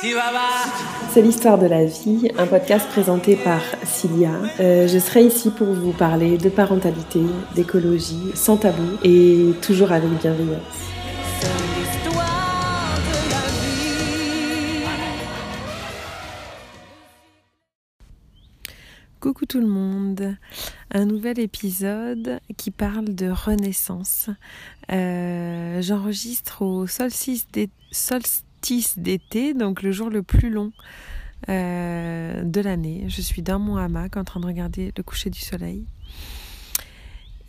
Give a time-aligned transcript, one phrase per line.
[0.00, 4.30] C'est l'histoire de la vie, un podcast présenté par Cilia.
[4.60, 7.20] Euh, je serai ici pour vous parler de parentalité,
[7.56, 10.60] d'écologie, sans tabou et toujours avec bienveillance.
[19.18, 20.36] Coucou tout le monde,
[20.92, 24.30] un nouvel épisode qui parle de renaissance.
[24.92, 27.72] Euh, j'enregistre au solstice d'été,
[29.54, 30.72] donc le jour le plus long
[31.48, 33.04] euh, de l'année.
[33.08, 35.84] Je suis dans mon hamac en train de regarder le coucher du soleil.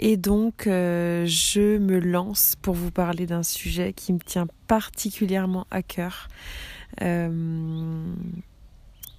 [0.02, 5.68] Et donc, euh, je me lance pour vous parler d'un sujet qui me tient particulièrement
[5.72, 6.30] à cœur,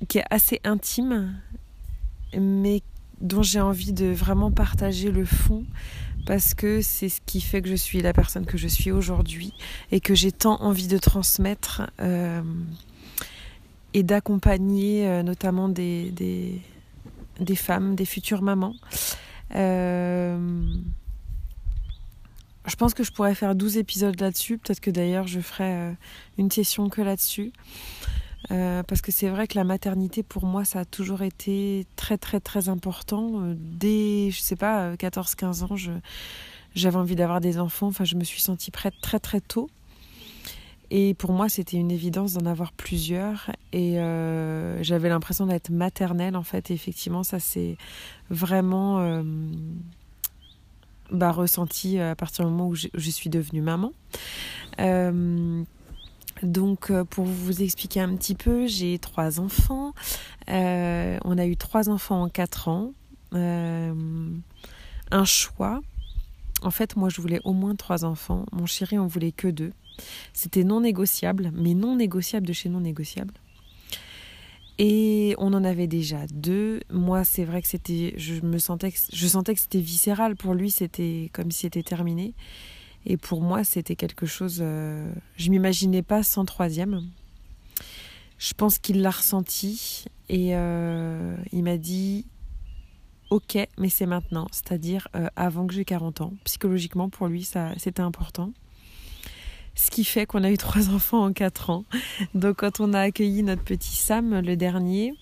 [0.08, 1.34] qui est assez intime
[2.38, 2.82] mais
[3.20, 5.64] dont j'ai envie de vraiment partager le fond
[6.26, 9.52] parce que c'est ce qui fait que je suis la personne que je suis aujourd'hui
[9.90, 12.42] et que j'ai tant envie de transmettre euh,
[13.94, 18.74] et d'accompagner euh, notamment des, des, femmes, des futures mamans.
[19.54, 20.64] Euh,
[22.66, 25.96] je pense que je pourrais faire 12 épisodes là-dessus, peut-être que d'ailleurs je ferai
[26.38, 27.52] une session que là-dessus.
[28.50, 32.18] Euh, parce que c'est vrai que la maternité pour moi ça a toujours été très
[32.18, 33.42] très très important.
[33.42, 35.76] Euh, dès je sais pas 14 15 ans
[36.74, 37.88] j'avais envie d'avoir des enfants.
[37.88, 39.68] Enfin je me suis sentie prête très très tôt.
[40.90, 43.50] Et pour moi c'était une évidence d'en avoir plusieurs.
[43.72, 46.70] Et euh, j'avais l'impression d'être maternelle en fait.
[46.70, 47.76] Et effectivement ça c'est
[48.30, 49.22] vraiment
[51.12, 53.92] bah, ressenti à partir du moment où je suis devenue maman
[56.42, 59.92] donc, euh, pour vous expliquer un petit peu, j'ai trois enfants.
[60.48, 62.92] Euh, on a eu trois enfants en quatre ans.
[63.34, 64.30] Euh,
[65.10, 65.80] un choix.
[66.62, 68.46] En fait, moi, je voulais au moins trois enfants.
[68.52, 69.72] Mon chéri, on voulait que deux.
[70.32, 73.34] C'était non négociable, mais non négociable de chez non négociable.
[74.78, 76.80] Et on en avait déjà deux.
[76.90, 80.36] Moi, c'est vrai que c'était, je me sentais, je sentais que c'était viscéral.
[80.36, 82.34] Pour lui, c'était comme si c'était terminé.
[83.06, 84.58] Et pour moi, c'était quelque chose.
[84.60, 87.02] Euh, je m'imaginais pas sans troisième.
[88.38, 92.26] Je pense qu'il l'a ressenti et euh, il m'a dit
[93.30, 96.32] Ok, mais c'est maintenant, c'est-à-dire euh, avant que j'ai 40 ans.
[96.44, 98.52] Psychologiquement, pour lui, c'était important.
[99.74, 101.84] Ce qui fait qu'on a eu trois enfants en 4 ans.
[102.34, 105.14] Donc, quand on a accueilli notre petit Sam, le dernier,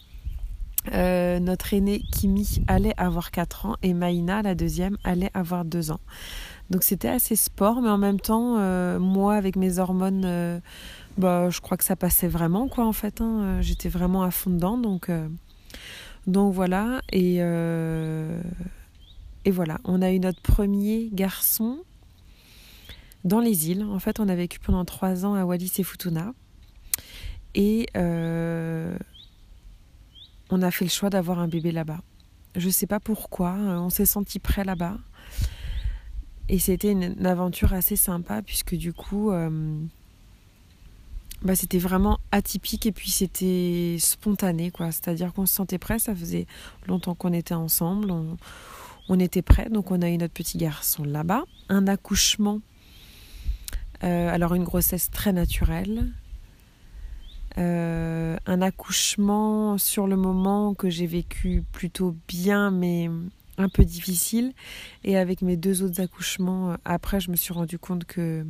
[0.90, 6.00] notre aîné Kimi allait avoir 4 ans et Maïna, la deuxième, allait avoir 2 ans.
[6.70, 10.60] Donc c'était assez sport, mais en même temps, euh, moi avec mes hormones, euh,
[11.16, 13.22] bah, je crois que ça passait vraiment quoi en fait.
[13.22, 13.40] Hein.
[13.40, 15.10] Euh, j'étais vraiment à fond dedans, donc
[16.26, 17.36] donc voilà et
[19.44, 19.78] et voilà.
[19.84, 21.78] On a eu notre premier garçon
[23.24, 23.84] dans les îles.
[23.84, 26.34] En fait, on a vécu pendant trois ans à Wallis et Futuna
[27.54, 27.86] et
[30.50, 32.00] on a fait le choix d'avoir un bébé là-bas.
[32.56, 34.98] Je sais pas pourquoi, on s'est senti prêt là-bas.
[36.48, 39.78] Et c'était une, aventure assez sympa puisque du coup, euh,
[41.42, 44.90] bah, c'était vraiment atypique et puis c'était spontané quoi.
[44.90, 46.46] C'est-à-dire qu'on se sentait prêt, ça faisait
[46.86, 48.10] longtemps qu'on était ensemble,
[49.08, 51.44] on, était prêt, donc on a eu notre petit garçon là-bas.
[51.68, 52.60] Un accouchement,
[54.02, 56.10] euh, alors une grossesse très naturelle.
[57.58, 63.10] Euh, un accouchement sur le moment que j'ai vécu plutôt bien, mais
[63.58, 64.52] un peu difficile.
[65.04, 68.46] Et avec mes deux autres accouchements, euh, après, je me suis rendu compte que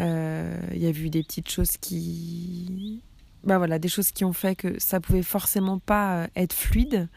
[0.00, 3.02] euh, il y a eu des petites choses qui,
[3.44, 7.08] bah voilà, des choses qui ont fait que ça pouvait forcément pas euh, être fluide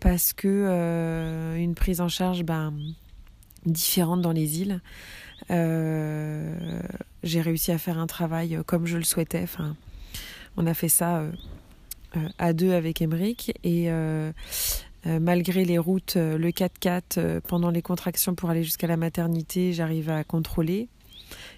[0.00, 2.72] parce que une prise en charge, ben
[3.66, 4.80] différente dans les îles.
[7.24, 9.42] j'ai réussi à faire un travail comme je le souhaitais.
[9.42, 9.74] Enfin,
[10.56, 11.24] on a fait ça
[12.38, 13.90] à deux avec Emeric et
[15.04, 19.72] malgré les routes, euh, le 4x4, euh, pendant les contractions pour aller jusqu'à la maternité,
[19.72, 20.88] j'arrive à contrôler.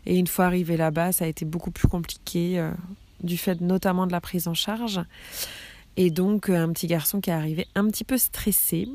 [0.06, 2.70] Et une fois arrivé là-bas, ça a été beaucoup plus compliqué,
[3.22, 5.00] du fait notamment de la prise en charge.
[5.96, 8.88] Et donc, un petit garçon qui est arrivé un petit peu stressé,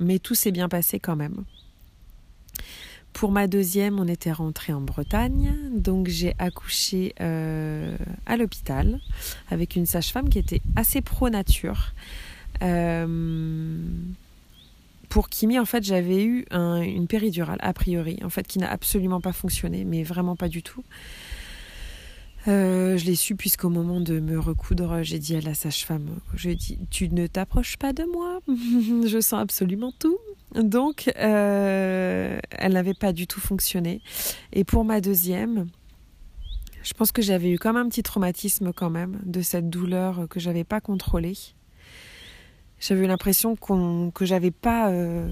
[0.00, 1.44] mais tout s'est bien passé quand même.
[3.12, 8.98] Pour ma deuxième, on était rentré en Bretagne, donc j'ai accouché à l'hôpital
[9.48, 11.92] avec une sage-femme qui était assez pro-nature.
[11.92, 12.29] Euh,
[15.08, 19.20] pour Kimi, en fait, j'avais eu une péridurale, a priori, en fait, qui n'a absolument
[19.20, 20.84] pas fonctionné, mais vraiment pas du tout.
[22.48, 26.08] Euh, je l'ai su puisqu'au moment de me recoudre, j'ai dit à la sage-femme,
[26.90, 28.40] tu ne t'approches pas de moi,
[29.06, 30.16] je sens absolument tout.
[30.54, 34.00] Donc, euh, elle n'avait pas du tout fonctionné.
[34.52, 35.68] Et pour ma deuxième,
[36.82, 40.40] Je pense que j'avais eu comme un petit traumatisme quand même de cette douleur que
[40.40, 41.36] j'avais pas contrôlée.
[42.80, 45.30] J'avais l'impression que j'avais pas, euh,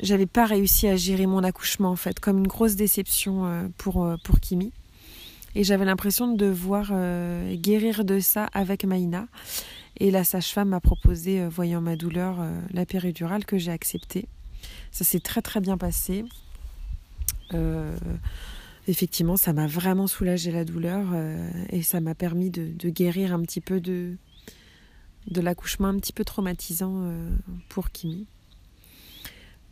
[0.00, 4.04] j'avais pas réussi à gérer mon accouchement en fait, comme une grosse déception euh, pour,
[4.04, 4.72] euh, pour Kimi.
[5.56, 6.92] Et j'avais l'impression de devoir
[7.56, 9.26] guérir de ça avec Maïna.
[9.98, 12.36] Et la sage-femme m'a proposé, voyant ma douleur,
[12.72, 14.28] la péridurale que j'ai acceptée.
[14.92, 16.24] Ça s'est très très bien passé.
[18.86, 21.06] effectivement, ça m'a vraiment soulagé la douleur
[21.70, 24.14] et ça m'a permis de, de, guérir un petit peu de,
[25.28, 27.30] de l'accouchement un petit peu traumatisant euh,
[27.68, 28.26] pour Kimi.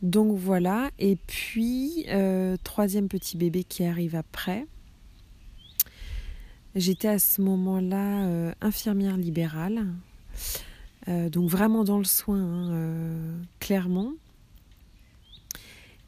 [0.01, 4.65] Donc voilà, et puis euh, troisième petit bébé qui arrive après.
[6.75, 9.87] J'étais à ce moment-là euh, infirmière libérale,
[11.07, 14.13] donc vraiment dans le soin, hein, clairement.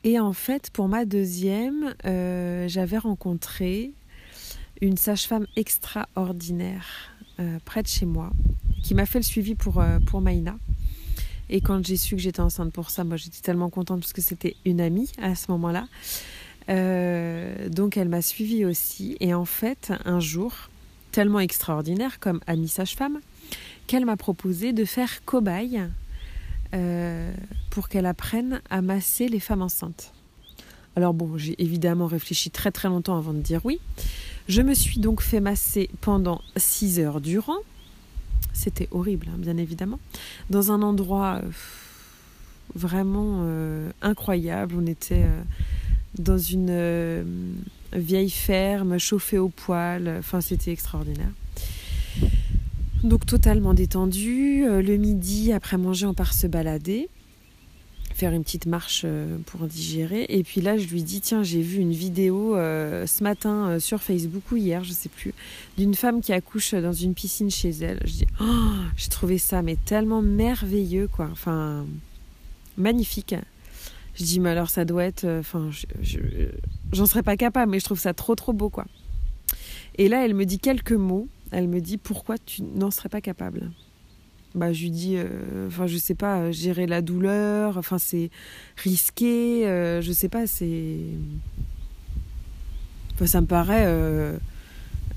[0.03, 3.93] Et en fait, pour ma deuxième, j'avais rencontré
[4.79, 7.10] une sage-femme extraordinaire
[7.65, 8.31] près de chez moi,
[8.81, 10.57] qui m'a fait le suivi pour, euh, pour Maïna.
[11.49, 14.21] Et quand j'ai su que j'étais enceinte pour ça, moi j'étais tellement contente parce que
[14.21, 15.87] c'était une amie à ce moment-là.
[16.69, 19.17] Euh, donc elle m'a suivie aussi.
[19.19, 20.53] Et en fait, un jour,
[21.11, 23.19] tellement extraordinaire comme amie sage-femme,
[23.87, 25.81] qu'elle m'a proposé de faire cobaye
[26.73, 27.33] euh,
[27.69, 30.13] pour qu'elle apprenne à masser les femmes enceintes.
[30.95, 33.79] Alors bon, j'ai évidemment réfléchi très très longtemps avant de dire oui.
[34.47, 37.59] Je me suis donc fait masser pendant 6 heures durant.
[38.53, 39.99] C'était horrible, hein, bien évidemment.
[40.49, 41.49] Dans un endroit euh,
[42.75, 44.75] vraiment euh, incroyable.
[44.77, 45.41] On était euh,
[46.17, 47.25] dans une
[47.93, 50.15] vieille ferme, chauffée au poil.
[50.19, 51.31] Enfin, c'était extraordinaire.
[53.03, 54.65] Donc totalement détendu.
[54.65, 57.09] Le midi, après manger, on part se balader
[58.21, 60.27] faire une petite marche euh, pour digérer.
[60.29, 63.79] Et puis là, je lui dis tiens, j'ai vu une vidéo euh, ce matin euh,
[63.79, 65.33] sur Facebook ou hier, je sais plus,
[65.75, 67.99] d'une femme qui accouche dans une piscine chez elle.
[68.05, 71.29] Je dis oh, j'ai trouvé ça mais tellement merveilleux quoi.
[71.31, 71.87] Enfin,
[72.77, 73.33] magnifique.
[74.13, 75.71] Je dis mais alors ça doit être, enfin,
[76.91, 78.85] j'en serais pas capable, mais je trouve ça trop trop beau quoi.
[79.95, 81.27] Et là, elle me dit quelques mots.
[81.49, 83.71] Elle me dit pourquoi tu n'en serais pas capable?
[84.53, 88.29] Bah, je lui dis, euh, enfin, je sais pas, euh, gérer la douleur, enfin, c'est
[88.75, 90.97] risqué, euh, je sais pas, c'est.
[93.13, 93.87] Enfin, ça me paraît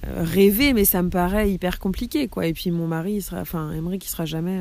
[0.05, 2.47] rêver, mais ça me paraît hyper compliqué, quoi.
[2.47, 4.61] Et puis mon mari, il sera, enfin, Emery, qui sera jamais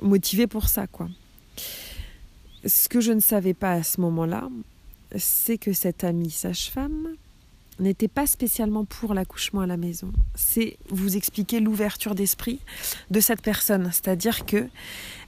[0.00, 1.08] motivé pour ça, quoi.
[2.64, 4.48] Ce que je ne savais pas à ce moment-là,
[5.16, 7.14] c'est que cette amie sage-femme,
[7.78, 10.12] n'était pas spécialement pour l'accouchement à la maison.
[10.34, 12.60] C'est vous expliquer l'ouverture d'esprit
[13.10, 14.68] de cette personne, c'est-à-dire que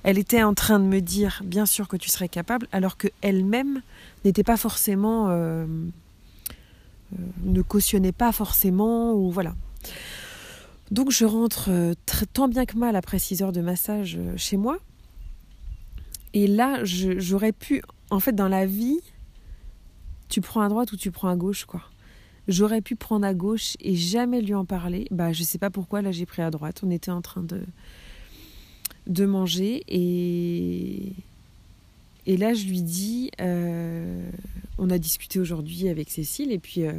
[0.02, 3.08] elle était en train de me dire bien sûr que tu serais capable, alors que
[3.20, 3.82] elle-même
[4.24, 9.54] n'était pas forcément, euh, euh, ne cautionnait pas forcément ou voilà.
[10.90, 11.94] Donc je rentre euh,
[12.32, 14.78] tant bien que mal après 6 heures de massage chez moi.
[16.34, 19.00] Et là, j'aurais pu, en fait, dans la vie,
[20.28, 21.82] tu prends à droite ou tu prends à gauche, quoi.
[22.48, 25.06] J'aurais pu prendre à gauche et jamais lui en parler.
[25.10, 26.80] Bah, je sais pas pourquoi, là j'ai pris à droite.
[26.82, 27.60] On était en train de,
[29.06, 31.12] de manger et,
[32.26, 34.30] et là je lui dis euh,
[34.78, 36.92] on a discuté aujourd'hui avec Cécile et puis, euh,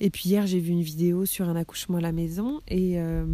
[0.00, 3.24] et puis hier j'ai vu une vidéo sur un accouchement à la maison et, euh,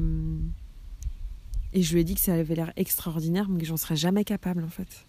[1.72, 4.24] et je lui ai dit que ça avait l'air extraordinaire mais que j'en serais jamais
[4.24, 5.06] capable en fait.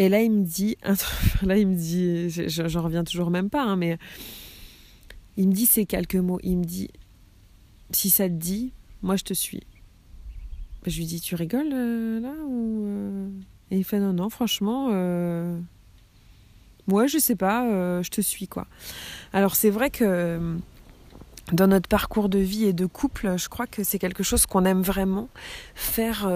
[0.00, 0.78] Et là, il me dit,
[1.42, 3.98] là, il me dit, j'en reviens toujours même pas, hein, mais
[5.36, 6.40] il me dit ces quelques mots.
[6.42, 6.88] Il me dit,
[7.90, 9.62] si ça te dit, moi je te suis.
[10.86, 13.28] Je lui dis, tu rigoles euh, là euh?
[13.70, 15.60] Et il fait, non, non, franchement, euh...
[16.88, 18.68] ouais, je sais pas, euh, je te suis quoi.
[19.34, 20.56] Alors c'est vrai que
[21.52, 24.64] dans notre parcours de vie et de couple, je crois que c'est quelque chose qu'on
[24.64, 25.28] aime vraiment
[25.74, 26.28] faire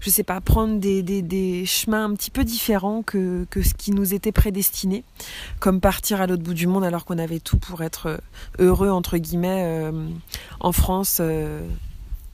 [0.00, 3.90] je sais pas, prendre des, des, chemins un petit peu différents que, que, ce qui
[3.90, 5.04] nous était prédestiné,
[5.60, 8.18] comme partir à l'autre bout du monde alors qu'on avait tout pour être euh,
[8.58, 10.08] heureux, entre guillemets, euh,
[10.60, 11.66] en France, euh,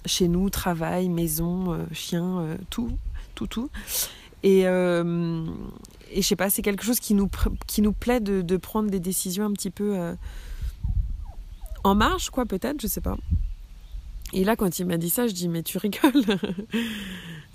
[0.04, 2.90] chez nous, travail, maison, chien, tout,
[3.34, 3.70] tout, tout.
[4.42, 7.30] Et, et je sais pas, c'est quelque chose qui nous,
[7.68, 9.96] qui nous plaît de, de prendre des décisions un petit peu
[11.84, 13.16] en marge, quoi, peut-être, je sais pas.
[14.32, 16.24] Et là, quand il m'a dit ça, je dis mais tu rigoles.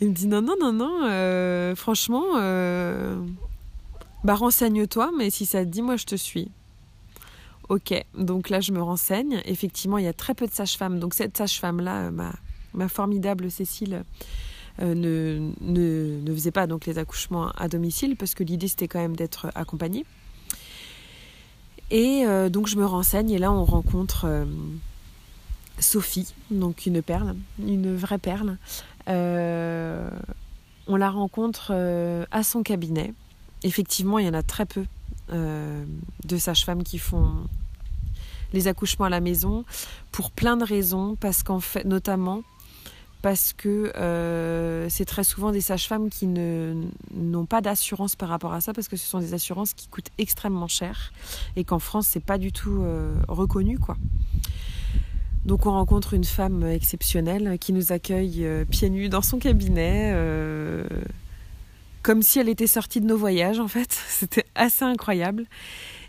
[0.02, 3.20] il me dit non, non, non, non, euh, franchement, euh,
[4.24, 6.52] bah renseigne-toi, mais si ça te dit, moi je te suis.
[7.70, 9.42] Ok, donc là je me renseigne.
[9.46, 11.00] Effectivement, il y a très peu de sages-femmes.
[11.00, 12.32] Donc cette sage-femme-là, ma,
[12.74, 14.04] ma, formidable Cécile,
[14.80, 19.00] ne, ne, ne faisaient pas donc les accouchements à domicile parce que l'idée c'était quand
[19.00, 20.06] même d'être accompagné.
[21.90, 24.46] Et donc je me renseigne et là on rencontre
[25.80, 28.58] Sophie, donc une perle, une vraie perle.
[29.08, 31.72] on la rencontre
[32.32, 33.14] à son cabinet.
[33.64, 34.86] Effectivement, il y en a très peu
[35.30, 37.32] de sages-femmes qui font
[38.54, 39.66] les accouchements à la maison
[40.12, 42.44] pour plein de raisons, parce qu'en fait, notamment
[43.28, 48.62] parce que euh, c'est très souvent des sages-femmes qui n'ont pas d'assurance par rapport à
[48.62, 51.12] ça, parce que ce sont des assurances qui coûtent extrêmement cher
[51.58, 53.98] et qu'en France, c'est pas du tout euh, reconnu, quoi.
[55.44, 60.16] Donc on rencontre une femme exceptionnelle qui nous accueille euh, pieds nus dans son cabinet,
[62.02, 63.92] comme si elle était sortie de nos voyages en fait.
[64.08, 65.48] C'était assez incroyable.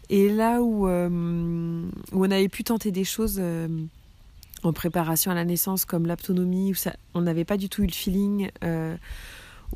[0.09, 3.43] Et là où, où on avait pu tenter des choses
[4.63, 7.87] en préparation à la naissance, comme l'autonomie, où ça, on n'avait pas du tout eu
[7.87, 8.97] le feeling, euh,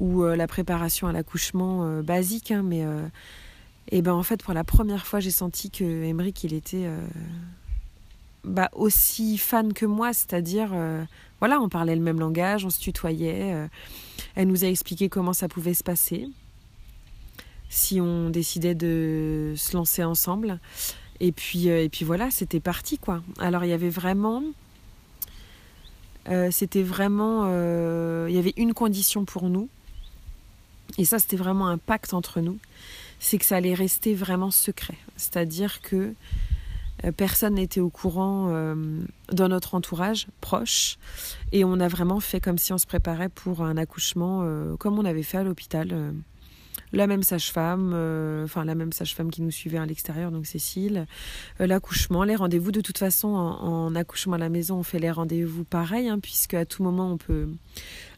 [0.01, 2.83] ou la préparation à l'accouchement basique, hein, mais
[3.91, 6.89] et ben en fait pour la première fois j'ai senti que il était
[8.43, 10.71] bah, aussi fan que moi, c'est-à-dire
[11.41, 13.69] voilà on parlait le même langage, on se tutoyait,
[14.35, 16.27] elle nous a expliqué comment ça pouvait se passer
[17.73, 20.61] si on décidait de se lancer ensemble.
[21.21, 23.23] Et puis, euh, et puis voilà, c'était parti quoi.
[23.39, 24.43] Alors il y avait vraiment,
[26.29, 29.69] euh, c'était vraiment, euh, il y avait une condition pour nous.
[30.99, 32.59] Et ça, c'était vraiment un pacte entre nous.
[33.19, 34.97] C'est que ça allait rester vraiment secret.
[35.17, 36.14] C'est-à-dire que
[37.17, 38.49] personne n'était au courant
[39.33, 40.99] dans notre entourage proche.
[41.50, 44.47] Et on a vraiment fait comme si on se préparait pour un accouchement
[44.79, 46.12] comme on avait fait à l'hôpital
[46.93, 51.07] la même sage-femme, euh, enfin la même sage-femme qui nous suivait à l'extérieur, donc Cécile,
[51.61, 52.71] euh, l'accouchement, les rendez-vous.
[52.71, 56.55] De toute façon, en, accouchement à la maison, on fait les rendez-vous pareil, hein, puisque
[56.55, 57.49] à tout moment on peut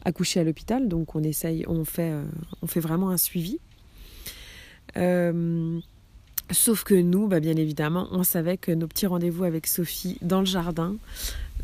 [0.03, 2.23] accoucher à l'hôpital, donc on essaye, on fait, euh,
[2.61, 3.59] on fait vraiment un suivi.
[6.51, 10.39] sauf que nous, bah, bien évidemment, on savait que nos petits rendez-vous avec Sophie dans
[10.39, 10.95] le jardin,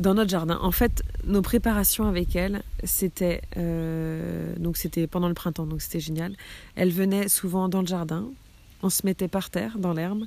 [0.01, 0.59] dans notre jardin.
[0.61, 5.99] En fait, nos préparations avec elle, c'était euh, donc c'était pendant le printemps, donc c'était
[5.99, 6.35] génial.
[6.75, 8.27] Elle venait souvent dans le jardin,
[8.83, 10.23] on se mettait par terre dans l'herbe,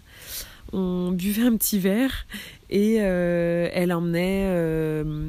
[0.73, 2.26] on buvait un petit verre
[2.71, 5.28] et euh, elle emmenait euh,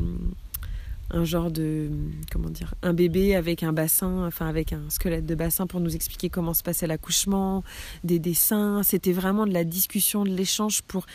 [1.12, 1.90] un genre de
[2.32, 5.96] comment dire un bébé avec un bassin, enfin avec un squelette de bassin pour nous
[5.96, 7.64] expliquer comment se passait l'accouchement,
[8.04, 8.84] des dessins.
[8.84, 11.06] C'était vraiment de la discussion, de l'échange pour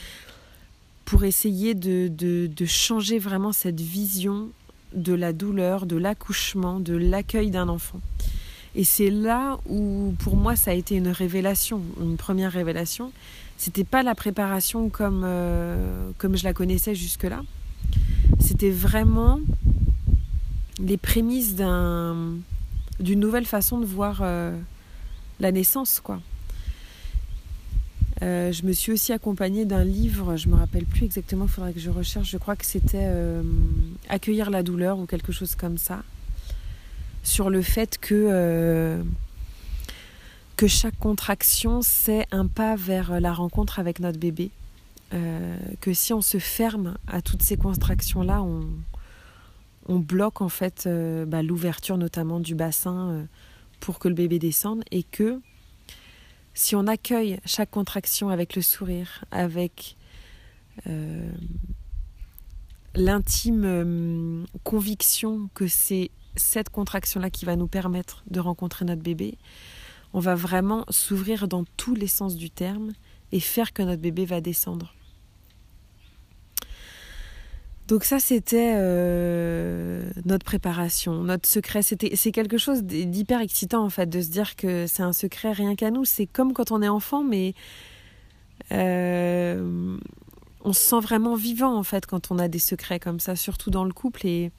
[1.10, 4.50] pour essayer de, de, changer vraiment cette vision
[4.94, 8.00] de la douleur, de l'accouchement, de l'accueil d'un enfant.
[8.76, 13.10] Et c'est là où, pour moi, ça a été une révélation, une première révélation.
[13.56, 17.42] C'était pas la préparation comme, euh, comme je la connaissais jusque-là.
[18.38, 19.40] C'était vraiment
[20.78, 22.36] les prémices d'un,
[23.00, 24.56] d'une nouvelle façon de voir euh,
[25.40, 26.20] la naissance, quoi.
[28.22, 31.50] Euh, je me suis aussi accompagnée d'un livre, je ne me rappelle plus exactement, il
[31.50, 33.42] faudrait que je recherche, je crois que c'était euh,
[34.10, 36.02] Accueillir la douleur ou quelque chose comme ça,
[37.22, 39.02] sur le fait que, euh,
[40.56, 44.50] que chaque contraction, c'est un pas vers la rencontre avec notre bébé.
[45.80, 48.68] que si on se ferme à toutes ces contractions-là, on,
[49.88, 50.88] on, bloque en fait
[51.26, 53.26] bah, l'ouverture notamment du bassin
[53.80, 55.40] pour que le bébé descende et que
[56.60, 59.96] si on accueille chaque contraction avec le sourire, avec
[60.86, 61.32] euh,
[62.94, 69.38] l'intime euh, conviction que c'est cette contraction-là qui va nous permettre de rencontrer notre bébé,
[70.12, 72.92] on va vraiment s'ouvrir dans tous les sens du terme
[73.32, 74.92] et faire que notre bébé va descendre.
[77.90, 81.82] Donc ça, c'était euh, notre préparation, notre secret.
[81.82, 85.50] C'était, c'est quelque chose d'hyper excitant en fait, de se dire que c'est un secret
[85.50, 86.04] rien qu'à nous.
[86.04, 87.52] C'est comme quand on est enfant, mais
[88.70, 89.98] euh,
[90.62, 93.70] on se sent vraiment vivant en fait quand on a des secrets comme ça, surtout
[93.70, 94.24] dans le couple.
[94.24, 94.52] Et,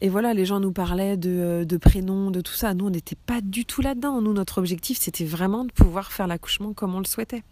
[0.00, 2.74] et voilà, les gens nous parlaient de, de prénoms, de tout ça.
[2.74, 4.22] Nous, on n'était pas du tout là-dedans.
[4.22, 7.42] Nous, notre objectif, c'était vraiment de pouvoir faire l'accouchement comme on le souhaitait.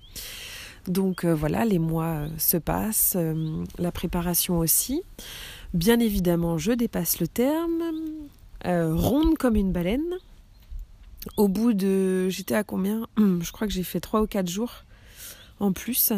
[0.89, 5.03] Donc euh, voilà, les mois euh, se passent, euh, la préparation aussi.
[5.73, 7.83] Bien évidemment, je dépasse le terme,
[8.65, 10.19] ronde comme une baleine.
[11.37, 12.29] Au bout de...
[12.29, 14.85] J'étais à combien Je crois que j'ai fait 3 ou 4 jours
[15.59, 16.13] en plus.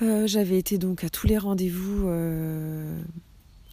[0.00, 2.08] J'avais été donc à tous les rendez-vous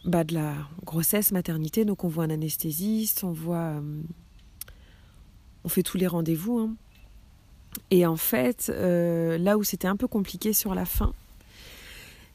[0.04, 0.54] bah, de la
[0.84, 1.84] grossesse, maternité.
[1.84, 3.82] Donc on voit un anesthésiste, on voit...
[5.64, 6.58] on fait tous les rendez-vous.
[6.60, 6.76] Hein.
[7.90, 11.12] Et en fait, euh, là où c'était un peu compliqué sur la fin,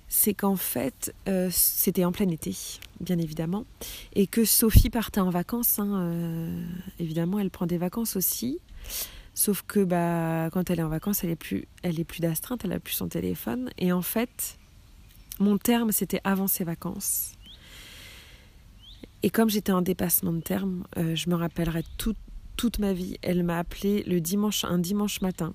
[0.08, 2.56] c'est qu'en fait, euh, c'était en plein été,
[3.00, 3.66] bien évidemment,
[4.14, 5.80] et que Sophie partait en vacances.
[5.80, 6.64] Hein, euh,
[7.00, 8.60] évidemment, elle prend des vacances aussi.
[9.36, 12.66] Sauf que bah, quand elle est en vacances, elle est plus, elle est plus d'astreinte,
[12.66, 13.70] elle a plus son téléphone.
[13.78, 14.58] Et en fait,
[15.40, 17.34] mon terme, c'était avant ses vacances.
[19.22, 22.18] Et comme j'étais en dépassement de terme, je me rappellerai toute,
[22.60, 23.18] toute ma vie.
[23.22, 25.54] Elle m'a appelé le dimanche, un dimanche matin.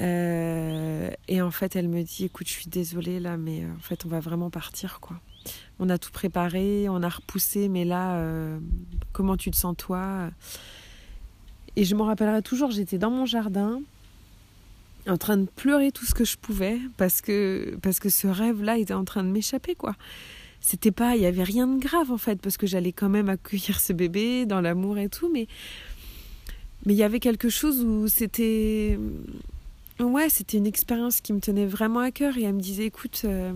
[0.00, 3.80] Euh, et en fait, elle me dit Écoute, je suis désolée là, mais euh, en
[3.80, 5.20] fait, on va vraiment partir quoi.
[5.78, 8.18] On a tout préparé, on a repoussé, mais là,
[9.12, 10.30] comment tu te sens toi?
[11.76, 13.82] Et je me rappellerai toujours j'étais dans mon jardin
[15.06, 18.62] en train de pleurer tout ce que je pouvais parce que parce que ce rêve
[18.62, 19.94] là était en train de m'échapper quoi
[20.64, 23.28] c'était pas il y avait rien de grave en fait parce que j'allais quand même
[23.28, 25.46] accueillir ce bébé dans l'amour et tout mais
[26.86, 28.98] mais il y avait quelque chose où c'était
[30.00, 33.22] ouais c'était une expérience qui me tenait vraiment à cœur et elle me disait écoute
[33.26, 33.52] euh,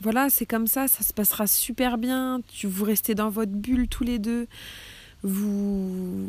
[0.00, 3.86] voilà c'est comme ça ça se passera super bien tu vous restez dans votre bulle
[3.86, 4.48] tous les deux
[5.22, 6.28] vous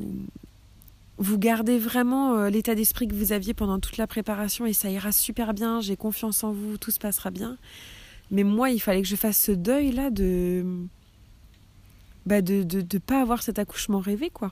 [1.18, 4.92] vous gardez vraiment euh, l'état d'esprit que vous aviez pendant toute la préparation et ça
[4.92, 7.58] ira super bien j'ai confiance en vous tout se passera bien
[8.32, 10.66] mais moi, il fallait que je fasse ce deuil-là de.
[12.26, 14.52] Bah de ne pas avoir cet accouchement rêvé, quoi.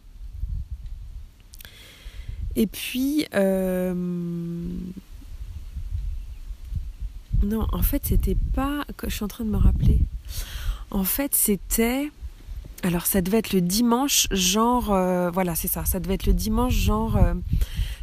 [2.56, 3.26] Et puis.
[3.34, 3.94] Euh...
[7.42, 8.86] Non, en fait, c'était pas.
[9.04, 10.00] Je suis en train de me rappeler.
[10.92, 12.12] En fait, c'était.
[12.84, 14.94] Alors, ça devait être le dimanche, genre.
[14.94, 15.86] Euh, voilà, c'est ça.
[15.86, 17.18] Ça devait être le dimanche, genre.
[17.18, 17.34] Euh,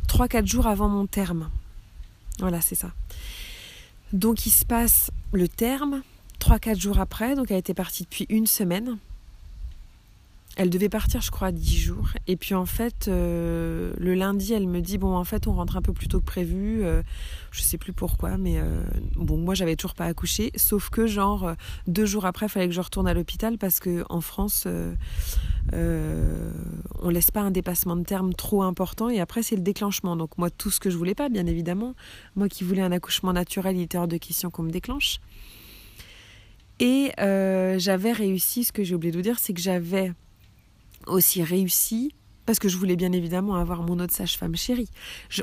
[0.09, 1.49] 3-4 jours avant mon terme.
[2.41, 2.91] Voilà, c'est ça.
[4.12, 6.02] Donc il se passe le terme,
[6.40, 8.99] 3-4 jours après, donc elle était partie depuis une semaine.
[10.57, 12.09] Elle devait partir, je crois, 10 jours.
[12.26, 15.76] Et puis en fait, euh, le lundi, elle me dit bon, en fait, on rentre
[15.76, 16.83] un peu plus tôt que prévu.
[16.83, 17.02] Euh,
[17.52, 18.83] je sais plus pourquoi, mais euh,
[19.14, 20.50] bon, moi, j'avais toujours pas accouché.
[20.57, 21.55] Sauf que genre
[21.87, 24.21] deux jours après, il fallait que je retourne à l'hôpital parce que en
[25.73, 26.55] France,
[27.02, 29.09] on laisse pas un dépassement de terme trop important.
[29.09, 30.17] Et après, c'est le déclenchement.
[30.17, 31.95] Donc moi, tout ce que je voulais pas, bien évidemment.
[32.37, 35.19] Moi qui voulais un accouchement naturel, il était hors de question qu'on me déclenche.
[36.78, 38.65] Et j'avais réussi.
[38.65, 40.13] Ce que j'ai oublié de vous dire, c'est que j'avais
[41.06, 42.13] aussi réussi
[42.47, 44.89] parce que je voulais bien évidemment avoir mon autre sage-femme chérie.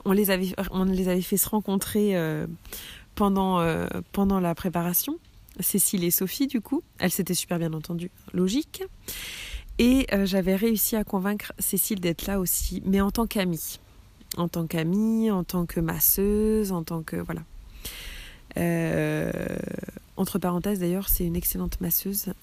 [0.03, 2.47] on, les avait, on les avait fait se rencontrer euh,
[3.15, 5.17] pendant, euh, pendant la préparation,
[5.61, 6.83] Cécile et Sophie du coup.
[6.99, 8.83] Elles s'étaient super bien entendues, logique.
[9.79, 13.79] Et euh, j'avais réussi à convaincre Cécile d'être là aussi, mais en tant qu'amie.
[14.37, 17.17] En tant qu'amie, en tant que masseuse, en tant que...
[17.17, 17.41] Voilà.
[20.17, 22.33] entre parenthèses d'ailleurs, c'est une excellente masseuse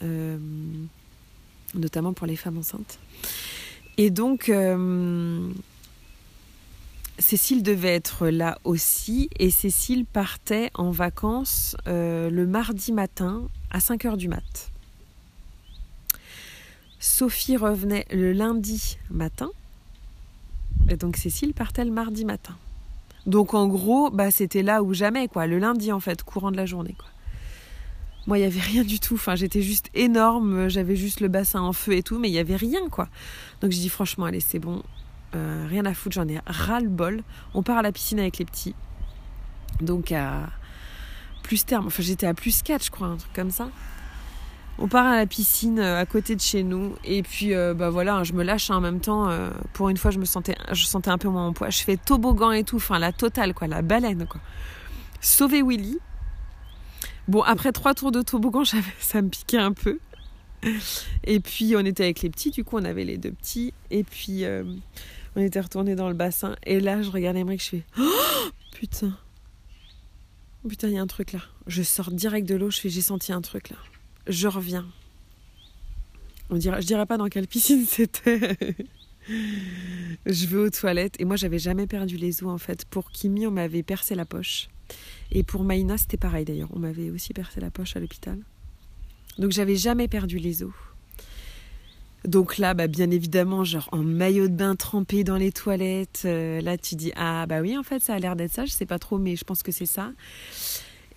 [1.74, 2.98] notamment pour les femmes enceintes.
[3.96, 5.50] Et donc, euh,
[7.18, 13.80] Cécile devait être là aussi, et Cécile partait en vacances euh, le mardi matin à
[13.80, 14.70] 5 h du mat.
[17.04, 19.50] Sophie revenait le lundi matin,
[20.88, 22.56] et donc Cécile partait le mardi matin.
[23.26, 26.56] Donc en gros, bah, c'était là ou jamais, quoi, le lundi en fait, courant de
[26.56, 26.94] la journée.
[26.98, 27.08] Quoi.
[28.26, 29.20] Moi, il n'y avait rien du tout.
[29.34, 30.70] J'étais juste énorme.
[30.70, 33.08] J'avais juste le bassin en feu et tout, mais il n'y avait rien, quoi.
[33.60, 34.82] Donc, je dis franchement, allez, c'est bon.
[35.34, 37.22] Euh, rien à foutre, j'en ai ras-le-bol.
[37.52, 38.74] On part à la piscine avec les petits.
[39.82, 40.48] Donc, à
[41.42, 41.88] plus terme.
[41.88, 43.68] Enfin, j'étais à plus 4, je crois, un truc comme ça.
[44.78, 46.94] On part à la piscine euh, à côté de chez nous.
[47.04, 49.28] Et puis, euh, bah voilà, je me lâche en même temps.
[49.72, 51.70] pour une fois, je me sentais, je sentais un peu moins mon poids.
[51.70, 52.76] Je fais toboggan et tout.
[52.76, 53.68] Enfin, la totale, quoi.
[53.68, 54.40] La baleine, quoi.
[55.20, 55.98] Sauver Willy.
[57.28, 58.64] Bon, après trois tours de toboggan,
[59.00, 59.98] ça me piquait un peu.
[61.24, 63.72] Et puis, on était avec les petits, du coup, on avait les deux petits.
[63.90, 64.64] Et puis, euh,
[65.36, 66.56] on était retourné dans le bassin.
[66.64, 69.16] Et là, je regardais Emmerich, je fais oh, Putain
[70.66, 71.40] Putain, il y a un truc là.
[71.66, 73.76] Je sors direct de l'eau, je fais J'ai senti un truc là.
[74.26, 74.86] Je reviens.
[76.50, 78.56] On dirait, je dirais pas dans quelle piscine c'était.
[80.26, 81.16] je vais aux toilettes.
[81.18, 82.84] Et moi, j'avais jamais perdu les os en fait.
[82.86, 84.68] Pour Kimi, on m'avait percé la poche.
[85.32, 86.68] Et pour Maïna, c'était pareil d'ailleurs.
[86.72, 88.38] On m'avait aussi percé la poche à l'hôpital.
[89.38, 90.72] Donc j'avais jamais perdu les os.
[92.24, 96.60] Donc là, bah, bien évidemment, genre en maillot de bain trempé dans les toilettes, euh,
[96.62, 98.86] là tu dis ah bah oui en fait ça a l'air d'être ça, je sais
[98.86, 100.12] pas trop mais je pense que c'est ça.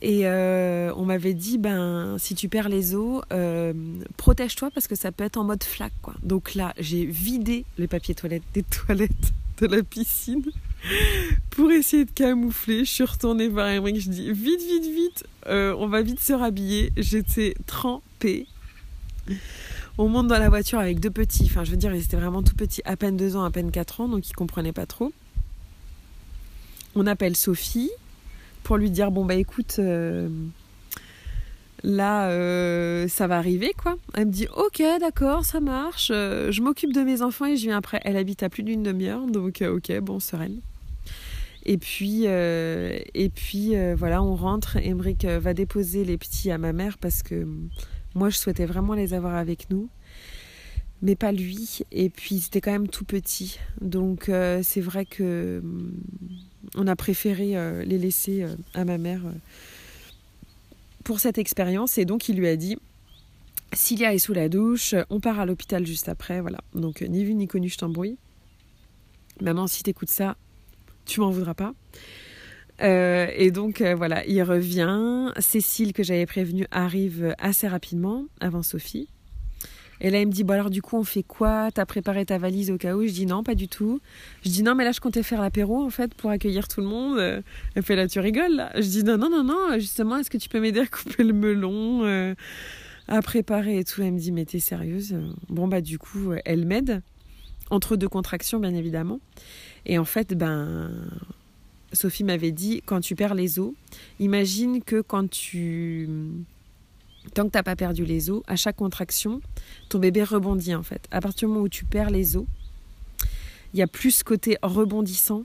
[0.01, 3.73] Et euh, on m'avait dit ben si tu perds les os, euh,
[4.15, 5.93] protège-toi parce que ça peut être en mode flaque.
[6.21, 10.43] Donc là j'ai vidé les papiers toilettes des toilettes de la piscine
[11.49, 15.75] pour essayer de camoufler, je suis retournée vers Emmerich, je dis vite, vite, vite, euh,
[15.79, 16.91] on va vite se rhabiller.
[16.97, 18.47] J'étais trempée.
[19.97, 22.43] On monte dans la voiture avec deux petits, enfin je veux dire, ils étaient vraiment
[22.43, 25.12] tout petits, à peine deux ans, à peine quatre ans, donc ils comprenaient pas trop.
[26.95, 27.89] On appelle Sophie.
[28.67, 29.80] Pour lui dire bon bah écoute
[31.84, 37.01] là ça va arriver quoi elle me dit ok d'accord ça marche je m'occupe de
[37.01, 40.19] mes enfants et je viens après elle habite à plus d'une demi-heure donc ok bon
[40.19, 40.60] sereine
[41.67, 44.77] et puis, euh, et puis euh, voilà, on rentre.
[44.77, 47.45] Emric euh, va déposer les petits à ma mère parce que
[48.15, 49.89] moi, je souhaitais vraiment les avoir avec nous.
[51.01, 51.82] Mais pas lui.
[51.91, 53.60] Et puis, c'était quand même tout petit.
[53.82, 54.32] Donc,
[54.63, 55.62] c'est vrai que
[56.75, 59.21] on a préféré les laisser à ma mère
[61.03, 61.97] pour cette expérience.
[61.97, 62.77] Et donc, il lui a dit
[63.73, 66.41] Cilia est sous la douche, on part à l'hôpital juste après.
[66.41, 66.60] Voilà.
[66.73, 68.17] Donc, ni vu ni connu, je t'embrouille.
[69.41, 70.36] Maman, si t'écoutes ça,
[71.06, 71.73] tu m'en voudras pas.
[72.82, 75.32] Euh, et donc euh, voilà, il revient.
[75.39, 79.08] Cécile, que j'avais prévenue, arrive assez rapidement, avant Sophie.
[79.99, 81.71] Et là, il me dit, bon alors du coup, on fait quoi?
[81.71, 83.05] T'as préparé ta valise au cas où?
[83.05, 83.99] Je dis non, pas du tout.
[84.43, 86.88] Je dis non, mais là, je comptais faire l'apéro, en fait, pour accueillir tout le
[86.88, 87.43] monde.
[87.75, 88.71] Elle fait là, tu rigoles, là?
[88.75, 91.33] Je dis non, non, non, non, justement, est-ce que tu peux m'aider à couper le
[91.33, 92.36] melon, euh,
[93.07, 94.01] à préparer et tout?
[94.01, 95.15] Elle me dit, mais t'es sérieuse?
[95.49, 97.01] Bon, bah du coup, elle m'aide,
[97.69, 99.19] entre deux contractions, bien évidemment.
[99.86, 100.91] Et en fait, ben,
[101.91, 103.71] Sophie m'avait dit, quand tu perds les os,
[104.19, 106.07] imagine que quand tu...
[107.33, 109.41] Tant que tu n'as pas perdu les os, à chaque contraction,
[109.89, 111.07] ton bébé rebondit en fait.
[111.11, 112.45] À partir du moment où tu perds les os,
[113.73, 115.43] il y a plus ce côté rebondissant.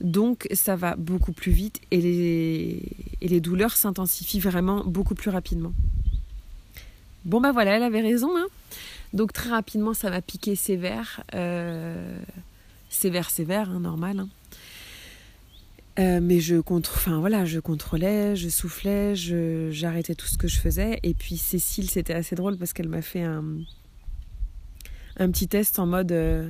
[0.00, 2.00] Donc ça va beaucoup plus vite et
[3.20, 5.72] les, douleurs s'intensifient vraiment beaucoup plus rapidement.
[7.24, 8.36] Bon bah voilà, elle avait raison.
[8.36, 8.46] Hein
[9.12, 11.22] Donc très rapidement, ça m'a piqué sévère.
[11.34, 12.16] Euh,
[12.88, 14.20] sévère, sévère, hein, normal.
[14.20, 14.28] Hein.
[15.98, 20.58] Euh, mais je, contre, enfin, voilà, je contrôlais, je soufflais, j'arrêtais tout ce que je
[20.60, 21.00] faisais.
[21.02, 23.42] Et puis Cécile, c'était assez drôle parce qu'elle m'a fait un,
[25.16, 26.48] petit test en mode euh,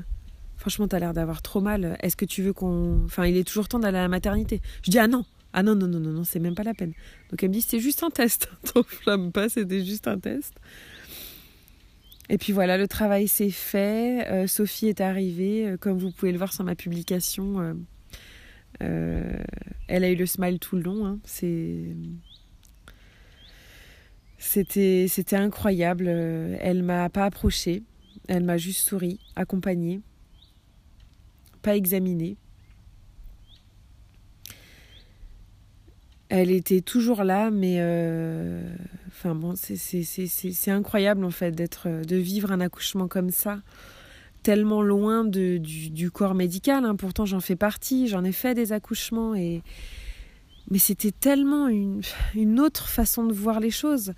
[0.59, 1.97] Franchement, t'as l'air d'avoir trop mal.
[2.01, 3.05] Est-ce que tu veux qu'on.
[3.05, 4.61] Enfin, il est toujours temps d'aller à la maternité.
[4.83, 6.93] Je dis Ah non Ah non, non, non, non, non, c'est même pas la peine.
[7.31, 8.51] Donc elle me dit C'est juste un test.
[8.75, 10.55] T'enflamme pas, c'était juste un test.
[12.29, 14.29] Et puis voilà, le travail s'est fait.
[14.31, 17.77] Euh, Sophie est arrivée, comme vous pouvez le voir sur ma publication.
[18.83, 19.43] Euh,
[19.89, 21.07] elle a eu le smile tout le long.
[21.07, 21.19] Hein.
[24.39, 26.09] C'était, incroyable.
[26.09, 27.83] Elle m'a pas approchée.
[28.29, 30.01] Elle m'a juste souri, accompagnée,
[31.63, 32.37] pas examinée.
[36.29, 38.63] Elle était toujours là, mais euh,
[39.41, 43.63] c'est incroyable en fait d'être, de vivre un accouchement comme ça,
[44.49, 46.87] tellement loin du, corps médical.
[46.87, 46.97] Hein.
[46.97, 49.63] Pourtant, j'en fais partie, j'en ai fait des accouchements et
[50.71, 54.15] mais c'était tellement une, autre façon de voir les choses.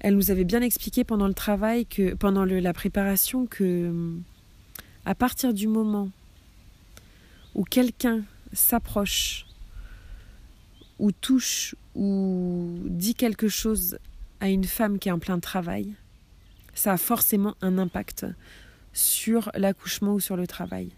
[0.00, 3.92] Elle nous avait bien expliqué pendant le travail que pendant la préparation que
[5.04, 6.08] à partir du moment
[7.54, 8.22] où quelqu'un
[8.54, 9.44] s'approche
[10.98, 13.98] ou touche ou dit quelque chose
[14.40, 15.92] à une femme qui est en plein travail,
[16.72, 18.24] ça a forcément un impact
[18.92, 20.90] sur l'accouchement ou sur le travail.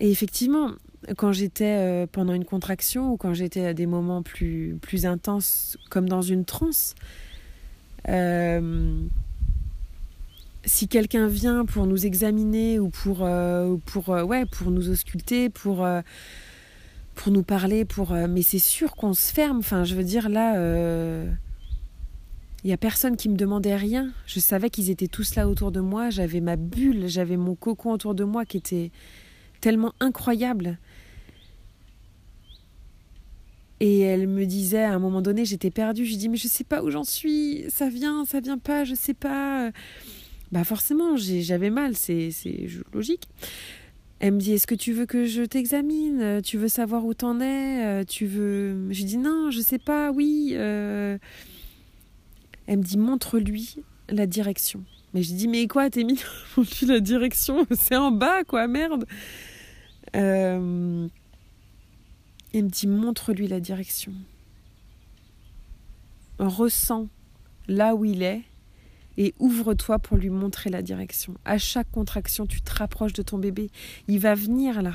[0.00, 0.70] Et effectivement,
[1.16, 5.78] quand j'étais euh, pendant une contraction ou quand j'étais à des moments plus, plus intenses,
[5.90, 6.94] comme dans une transe,
[8.08, 8.98] euh,
[10.64, 14.16] si quelqu'un vient pour nous examiner ou pour, euh, pour,
[14.50, 15.86] pour nous ausculter, pour
[17.16, 17.86] pour nous parler,
[18.30, 19.60] mais c'est sûr qu'on se ferme.
[19.62, 20.54] Je veux dire, là,
[22.62, 24.12] il n'y a personne qui me demandait rien.
[24.26, 26.10] Je savais qu'ils étaient tous là autour de moi.
[26.10, 28.90] J'avais ma bulle, j'avais mon cocon autour de moi qui était
[29.60, 30.78] tellement incroyable.
[33.82, 36.04] Et elle me disait à un moment donné, j'étais perdue.
[36.04, 37.64] Je dis mais je sais pas où j'en suis.
[37.70, 38.84] Ça vient, ça vient pas.
[38.84, 39.70] Je sais pas.
[40.52, 41.96] Bah forcément, j'avais mal.
[41.96, 42.30] C'est
[42.92, 43.26] logique.
[44.18, 46.42] Elle me dit Est-ce que tu veux que je t'examine?
[46.44, 47.86] Tu veux savoir où t'en es?
[47.86, 48.92] Euh, Tu veux?
[48.92, 50.50] Je dis Non, je sais pas, oui.
[50.52, 51.16] Euh.
[52.70, 53.78] Elle me dit Montre-lui
[54.08, 54.84] la direction.
[55.12, 56.20] Mais je dis Mais quoi, t'es mis
[56.56, 59.06] Montre-lui la direction C'est en bas, quoi, merde
[60.14, 61.08] euh...
[62.54, 64.12] Elle me dit Montre-lui la direction.
[66.38, 67.08] Ressens
[67.66, 68.42] là où il est
[69.16, 71.34] et ouvre-toi pour lui montrer la direction.
[71.44, 73.68] À chaque contraction, tu te rapproches de ton bébé.
[74.06, 74.94] Il va venir là.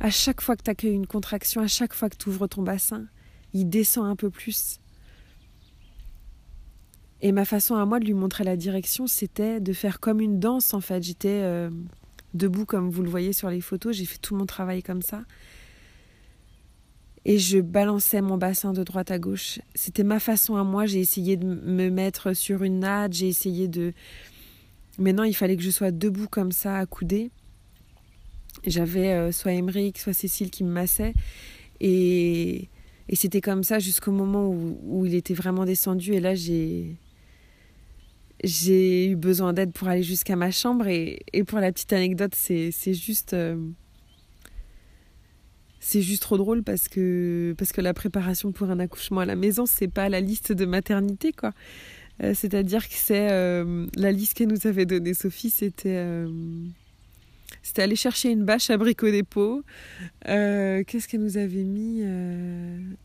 [0.00, 2.62] À chaque fois que tu accueilles une contraction, à chaque fois que tu ouvres ton
[2.62, 3.04] bassin,
[3.52, 4.80] il descend un peu plus.
[7.20, 10.38] Et ma façon à moi de lui montrer la direction, c'était de faire comme une
[10.38, 11.02] danse en fait.
[11.02, 11.70] J'étais euh,
[12.34, 15.22] debout comme vous le voyez sur les photos, j'ai fait tout mon travail comme ça
[17.28, 19.60] et je balançais mon bassin de droite à gauche.
[19.74, 20.86] C'était ma façon à moi.
[20.86, 23.92] J'ai essayé de me mettre sur une natte, j'ai essayé de.
[24.98, 27.30] Maintenant, il fallait que je sois debout comme ça, accoudée.
[28.66, 31.12] J'avais euh, soit Emeric, soit Cécile qui me massait.
[31.80, 32.70] Et,
[33.10, 36.14] et c'était comme ça jusqu'au moment où, il était vraiment descendu.
[36.14, 36.96] Et là, j'ai
[38.44, 40.86] j'ai eu besoin d'aide pour aller jusqu'à ma chambre.
[40.86, 43.34] Et, et, pour la petite anecdote, c'est juste.
[43.34, 43.56] Euh,
[45.80, 49.36] c'est juste trop drôle parce que, parce que la préparation pour un accouchement à la
[49.36, 51.52] maison, c'est pas la liste de maternité, quoi.
[52.22, 56.26] Euh, c'est-à-dire que c'est euh, la liste qu'elle nous avait donnée Sophie, c'était
[57.62, 59.62] c'était aller chercher une bâche à bricot dépôt.
[60.24, 62.02] Qu'est-ce qu'elle nous avait mis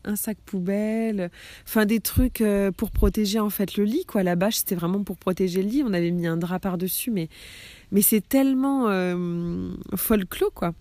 [0.04, 1.30] Un sac poubelle.
[1.66, 2.42] Enfin des trucs
[2.76, 4.22] pour protéger en fait le lit quoi.
[4.22, 5.82] La bâche c'était vraiment pour protéger le lit.
[5.84, 7.28] On avait mis un drap par dessus, mais
[7.92, 8.88] mais c'est tellement
[9.96, 10.74] folklore quoi.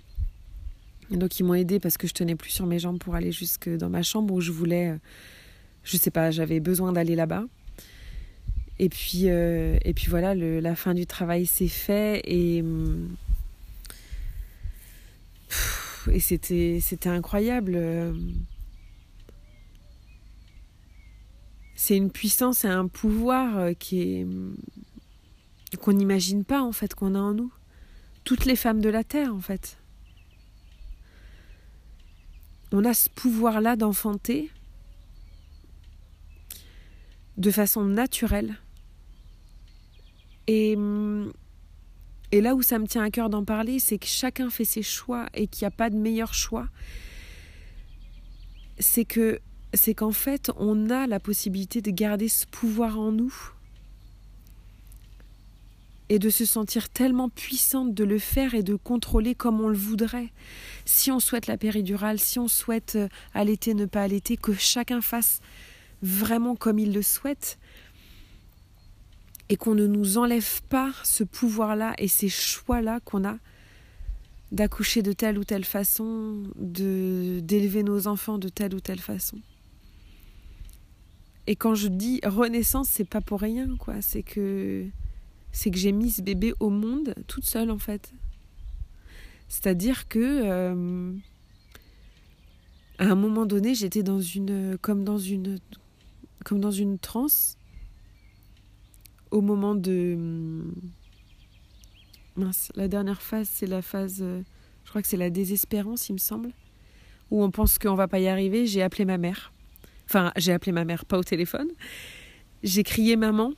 [1.12, 3.70] Donc ils m'ont aidé parce que je tenais plus sur mes jambes pour aller jusque
[3.70, 4.98] dans ma chambre où je voulais.
[5.84, 7.46] Je sais pas, j'avais besoin d'aller là-bas.
[8.80, 12.64] Et puis, euh, et puis voilà, le, la fin du travail s'est fait et,
[16.12, 17.80] et c'était, incroyable.
[21.76, 24.28] C'est une puissance et un pouvoir euh, qui est
[25.78, 27.52] qu'on n'imagine pas en fait qu'on a en nous.
[28.24, 29.78] Toutes les femmes de la terre en fait.
[32.72, 34.50] On a ce pouvoir-là d'enfanter
[37.38, 38.56] de façon naturelle
[40.48, 40.78] et,
[42.34, 44.82] et là où ça me tient à cœur d'en parler, c'est que chacun fait ses
[44.82, 46.68] choix et qu'il n'y a pas de meilleur choix.
[48.80, 49.40] C'est que
[49.76, 53.52] c'est qu'en fait, on a la possibilité de garder ce pouvoir en nous
[56.10, 59.78] et de se sentir tellement puissante de le faire et de contrôler comme on le
[59.78, 60.34] voudrait.
[60.86, 65.02] Si on souhaite la péridurale, si on souhaite euh, allaiter, ne pas allaiter, que chacun
[65.02, 65.40] fasse
[66.02, 67.60] vraiment comme il le souhaite
[69.50, 73.38] et qu'on ne nous enlève pas ce pouvoir-là et ces choix-là qu'on a
[74.52, 79.38] d'accoucher de telle ou telle façon, d'élever nos enfants de telle ou telle façon.
[81.48, 84.02] Et quand je dis renaissance, c'est pas pour rien, quoi.
[84.02, 84.86] C'est que
[85.52, 88.14] c'est que j'ai mis ce bébé au monde toute seule, en fait.
[89.50, 91.14] C'est-à-dire que euh,
[92.98, 95.60] à un moment donné, j'étais dans une comme dans une
[96.46, 97.58] comme dans une transe
[99.34, 100.64] au moment de.
[102.36, 104.20] Mince, la dernière phase, c'est la phase.
[104.22, 104.42] Euh,
[104.86, 106.52] je crois que c'est la désespérance, il me semble.
[107.32, 108.68] Où on pense qu'on va pas y arriver.
[108.68, 109.52] J'ai appelé ma mère.
[110.08, 111.68] Enfin, j'ai appelé ma mère, pas au téléphone.
[112.62, 113.54] J'ai crié maman.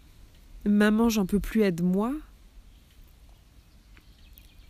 [0.65, 2.13] Maman, j'en peux plus, aide-moi.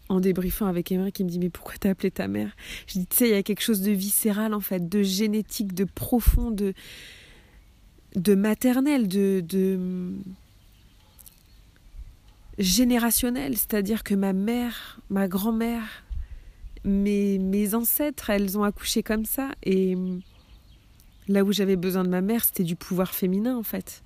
[0.10, 2.56] En débriefant avec Emery qui me dit Mais pourquoi t'as appelé ta mère?
[2.88, 5.74] Je dis Tu sais, il y a quelque chose de viscéral en fait, de génétique,
[5.74, 6.74] de profond, de,
[8.16, 10.16] de maternel, de, de
[12.58, 16.04] générationnel, c'est-à-dire que ma mère, ma grand-mère,
[16.84, 19.52] mes, mes ancêtres, elles ont accouché comme ça.
[19.64, 19.96] Et
[21.28, 24.04] là où j'avais besoin de ma mère, c'était du pouvoir féminin en fait.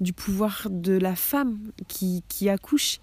[0.00, 3.00] Du pouvoir de la femme qui, qui accouche,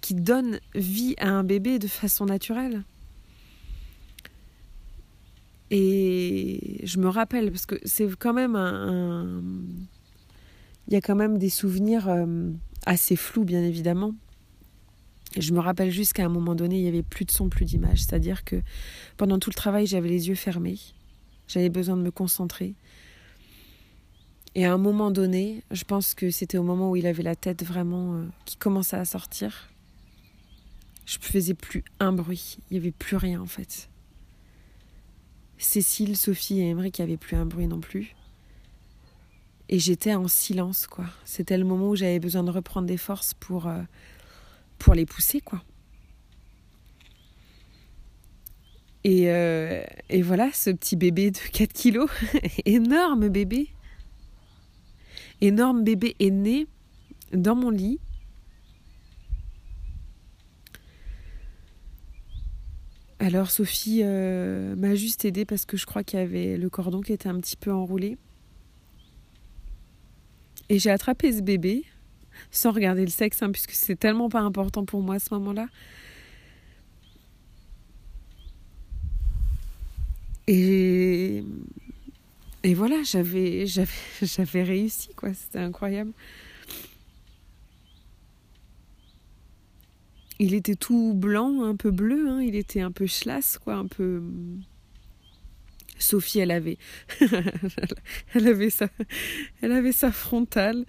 [0.00, 2.84] qui donne vie à un bébé de façon naturelle.
[5.70, 9.42] Et je me rappelle, parce que c'est quand même un,
[10.88, 12.08] Il y a quand même des souvenirs.
[12.08, 12.50] Euh,
[12.86, 14.14] assez flou bien évidemment.
[15.36, 17.66] je me rappelle juste qu'à un moment donné, il n'y avait plus de son, plus
[17.66, 17.98] d'image.
[17.98, 18.62] C'est-à-dire que
[19.18, 20.78] pendant tout le travail, j'avais les yeux fermés.
[21.48, 22.74] J'avais besoin de me concentrer.
[24.54, 27.36] Et à un moment donné, je pense que c'était au moment où il avait la
[27.36, 29.68] tête vraiment euh, qui commençait à sortir.
[31.04, 32.58] Je ne faisais plus un bruit.
[32.70, 33.90] Il n'y avait plus rien en fait.
[35.58, 38.14] Cécile, Sophie et qui n'avaient plus un bruit non plus.
[39.68, 41.04] Et j'étais en silence, quoi.
[41.24, 43.82] C'était le moment où j'avais besoin de reprendre des forces pour, euh,
[44.78, 45.62] pour les pousser, quoi.
[49.04, 52.10] Et, euh, et voilà, ce petit bébé de 4 kilos,
[52.64, 53.68] énorme bébé,
[55.40, 56.66] énorme bébé est né
[57.32, 58.00] dans mon lit.
[63.20, 67.00] Alors Sophie euh, m'a juste aidée parce que je crois qu'il y avait le cordon
[67.00, 68.16] qui était un petit peu enroulé.
[70.68, 71.84] Et j'ai attrapé ce bébé,
[72.50, 75.68] sans regarder le sexe, hein, puisque c'est tellement pas important pour moi à ce moment-là.
[80.46, 81.44] Et,
[82.74, 83.64] voilà, j'avais,
[84.62, 85.34] réussi, quoi.
[85.34, 86.12] C'était incroyable.
[90.38, 92.40] Il était tout blanc, un peu bleu, hein.
[92.42, 94.22] il était un peu chlasse, quoi, un peu
[95.98, 96.78] Sophie, elle avait,
[98.34, 98.88] elle avait sa,
[99.62, 100.84] elle avait sa frontale.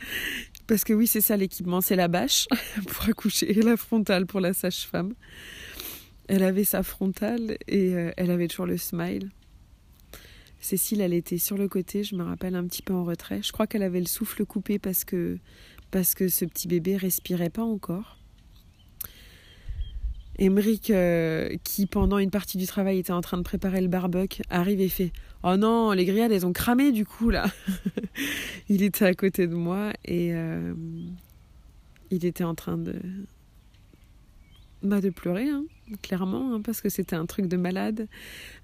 [0.67, 2.47] Parce que oui, c'est ça l'équipement, c'est la bâche
[2.87, 5.13] pour accoucher et la frontale pour la sage-femme.
[6.27, 9.31] Elle avait sa frontale et euh, elle avait toujours le smile.
[10.61, 13.41] Cécile, elle était sur le côté, je me rappelle un petit peu en retrait.
[13.41, 15.39] Je crois qu'elle avait le souffle coupé parce que,
[15.89, 18.18] parce que ce petit bébé respirait pas encore.
[20.39, 24.41] Emmerich, euh, qui pendant une partie du travail était en train de préparer le barbecue,
[24.49, 25.11] arrive et fait
[25.43, 27.51] Oh non, les grillades, elles ont cramé du coup là.
[28.69, 30.73] il était à côté de moi et euh,
[32.09, 32.95] il était en train de,
[34.81, 35.65] bah, de pleurer, hein,
[36.01, 38.07] clairement, hein, parce que c'était un truc de malade.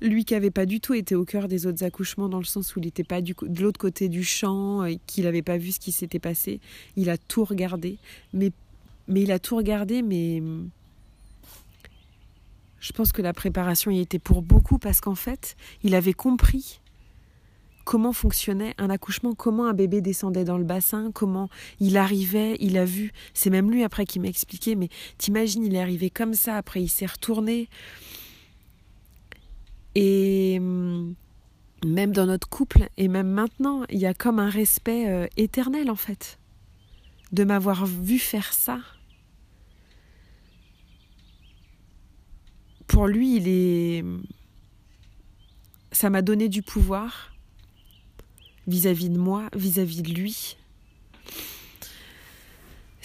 [0.01, 2.75] Lui qui n'avait pas du tout été au cœur des autres accouchements, dans le sens
[2.75, 5.73] où il n'était pas du, de l'autre côté du champ, et qu'il n'avait pas vu
[5.73, 6.61] ce qui s'était passé,
[6.95, 7.97] il a tout regardé.
[8.33, 8.51] Mais,
[9.09, 10.41] mais il a tout regardé, mais
[12.85, 16.81] je pense que la préparation y était pour beaucoup, parce qu'en fait, il avait compris
[17.83, 22.77] comment fonctionnait un accouchement, comment un bébé descendait dans le bassin, comment il arrivait, il
[22.77, 23.11] a vu.
[23.33, 26.83] C'est même lui après qui m'a expliqué, mais t'imagines, il est arrivé comme ça, après
[26.83, 27.69] il s'est retourné.
[29.95, 31.15] Et hum,
[31.83, 35.89] même dans notre couple, et même maintenant, il y a comme un respect euh, éternel
[35.89, 36.37] en fait,
[37.31, 38.77] de m'avoir vu faire ça.
[42.87, 44.03] Pour lui, il est.
[45.91, 47.31] Ça m'a donné du pouvoir
[48.67, 50.57] vis-à-vis de moi, vis-à-vis de lui.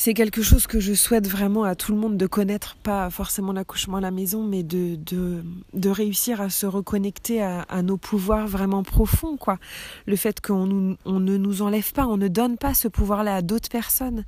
[0.03, 3.53] C'est quelque chose que je souhaite vraiment à tout le monde de connaître, pas forcément
[3.53, 8.83] l'accouchement à la maison, mais de, de, réussir à se reconnecter à, nos pouvoirs vraiment
[8.83, 9.37] profonds.
[9.37, 9.59] quoi.
[10.07, 13.43] Le fait qu'on on ne nous enlève pas, on ne donne pas ce pouvoir-là à
[13.43, 14.25] d'autres personnes.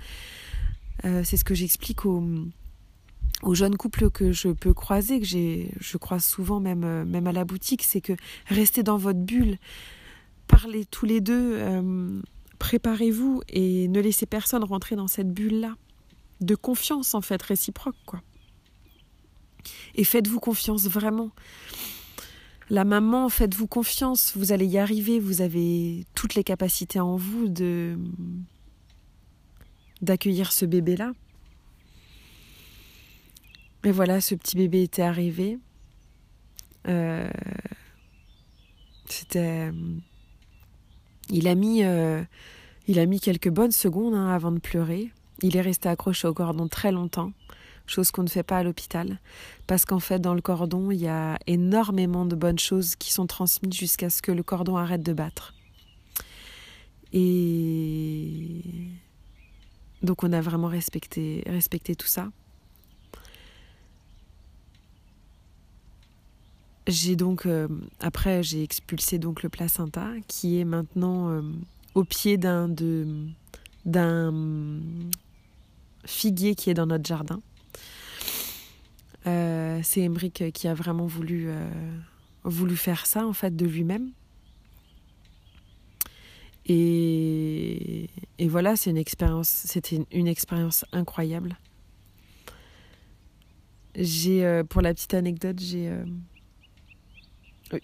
[1.07, 2.23] Euh, c'est ce que j'explique aux,
[3.43, 7.27] aux jeunes couples que je peux croiser, que j'ai, je croise souvent même, euh, même
[7.27, 8.15] à la boutique, c'est que
[8.47, 9.59] restez dans votre bulle
[10.53, 12.21] parlez tous les deux, euh,
[12.59, 15.77] préparez-vous et ne laissez personne rentrer dans cette bulle-là.
[16.41, 18.21] De confiance, en fait, réciproque, quoi.
[19.95, 21.31] Et faites-vous confiance vraiment.
[22.69, 27.49] La maman, faites-vous confiance, vous allez y arriver, vous avez toutes les capacités en vous
[27.49, 27.97] de
[30.01, 31.13] d'accueillir ce bébé-là.
[33.85, 35.59] Et voilà, ce petit bébé était arrivé.
[36.89, 37.31] Euh,
[39.07, 39.71] c'était
[41.33, 42.23] il a mis, euh,
[42.87, 45.11] il a mis quelques bonnes secondes hein, avant de pleurer.
[45.41, 47.33] Il est resté accroché au cordon très longtemps,
[47.87, 49.19] chose qu'on ne fait pas à l'hôpital,
[49.67, 53.27] parce qu'en fait dans le cordon il y a énormément de bonnes choses qui sont
[53.27, 55.55] transmises jusqu'à ce que le cordon arrête de battre.
[57.13, 58.63] Et
[60.03, 62.31] donc on a vraiment respecté, respecté tout ça.
[66.89, 67.69] J'ai donc euh,
[68.01, 71.43] après j'ai expulsé donc le placenta qui est maintenant euh,
[71.95, 72.69] au pied d'un
[73.85, 74.81] d'un
[76.05, 77.41] figuier qui est dans notre jardin.
[79.29, 81.49] Euh, c'est Emric qui a vraiment voulu
[82.43, 84.11] voulu faire ça en fait de lui-même.
[86.67, 91.57] Et, et voilà, c'est une expérience, c'était une expérience incroyable.
[93.97, 95.93] J'ai, pour la petite anecdote, j'ai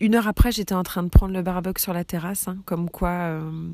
[0.01, 2.90] une heure après, j'étais en train de prendre le barbecue sur la terrasse, hein, comme
[2.90, 3.70] quoi, euh,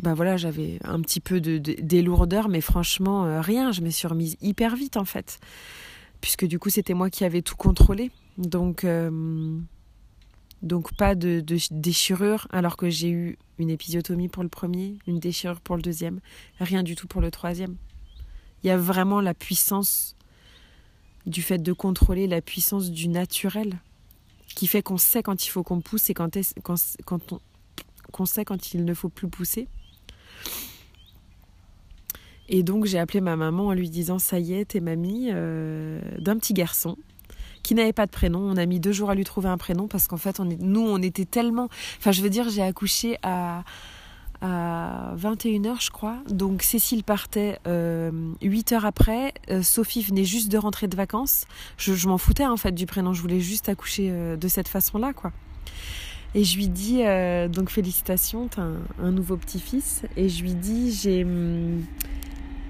[0.00, 3.72] bah voilà, j'avais un petit peu de, des lourdeurs, mais franchement, euh, rien.
[3.72, 5.38] Je me suis remise hyper vite en fait,
[6.20, 8.10] puisque du coup, c'était moi qui avais tout contrôlé.
[8.38, 9.58] Donc, euh,
[10.62, 15.18] donc pas de, de, déchirure, alors que j'ai eu une épisiotomie pour le premier, une
[15.18, 16.20] déchirure pour le deuxième,
[16.58, 17.76] rien du tout pour le troisième.
[18.62, 20.16] Il y a vraiment la puissance
[21.26, 23.78] du fait de contrôler la puissance du naturel
[24.54, 27.40] qui fait qu'on sait quand il faut qu'on pousse et quand, quand, on,
[28.12, 29.68] qu'on sait quand il ne faut plus pousser.
[32.48, 36.00] Et donc j'ai appelé ma maman en lui disant ça y est, t'es mamie euh,
[36.18, 36.96] d'un petit garçon
[37.62, 38.40] qui n'avait pas de prénom.
[38.40, 40.60] On a mis deux jours à lui trouver un prénom parce qu'en fait on est,
[40.60, 43.64] nous on était tellement, enfin je veux dire j'ai accouché à
[44.42, 46.18] à 21h, je crois.
[46.28, 48.10] Donc Cécile partait euh,
[48.42, 49.32] 8 heures après.
[49.50, 51.46] Euh, Sophie venait juste de rentrer de vacances.
[51.78, 53.12] Je, m'en foutais en fait du prénom.
[53.12, 55.32] Je voulais juste accoucher euh, de cette façon-là, quoi.
[56.34, 60.02] Et je lui dis euh, donc félicitations, t'as un, un, nouveau petit-fils.
[60.16, 61.84] Et je lui dis j'ai hum,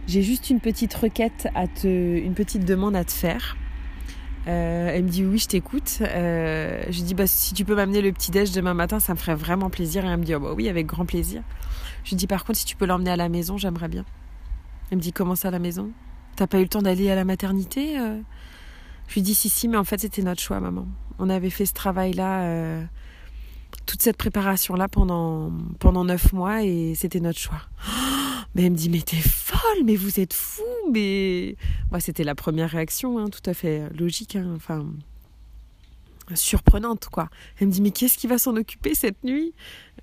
[0.07, 3.57] j'ai juste une petite requête à te, une petite demande à te faire.
[4.49, 5.99] Euh, elle me dit oui, je t'écoute.
[6.01, 9.15] Euh, je lui dis bah, si tu peux m'amener le petit déj demain matin, ça
[9.15, 10.05] me ferait vraiment plaisir.
[10.05, 11.43] Et elle me dit oh, bah oui, avec grand plaisir.
[12.05, 14.05] Je lui dis par contre si tu peux l'emmener à la maison, j'aimerais bien.
[14.91, 15.91] Elle me dit comment ça à la maison?
[16.37, 18.21] T'as pas eu le temps d'aller à la maternité euh?
[19.09, 20.87] Je lui dis si si, mais en fait c'était notre choix, maman.
[21.19, 22.85] On avait fait ce travail-là, euh,
[23.87, 27.61] toute cette préparation-là pendant pendant neuf mois et c'était notre choix.
[28.55, 31.57] Mais elle me dit mais t'es folle, mais vous êtes fou, mais
[31.91, 34.37] moi c'était la première réaction, hein, tout à fait logique.
[34.37, 34.87] Hein, enfin,
[36.35, 37.29] surprenante quoi.
[37.59, 39.55] Elle me dit mais qu'est-ce qui va s'en occuper cette nuit?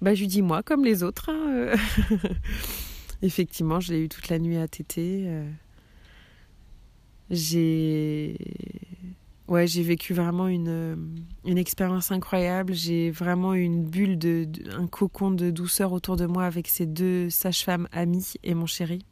[0.01, 1.29] Bah je lui dis moi comme les autres.
[1.29, 1.75] Hein,
[3.21, 5.27] Effectivement, je l'ai eu toute la nuit à téter.
[7.29, 8.37] J'ai
[9.49, 12.73] ouais, j'ai vécu vraiment une, une expérience incroyable.
[12.73, 14.47] J'ai vraiment eu une bulle de,
[14.77, 19.05] un cocon de douceur autour de moi avec ces deux sages-femmes amies et mon chéri.